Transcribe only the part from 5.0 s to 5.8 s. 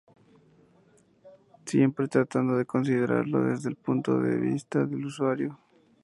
usuario.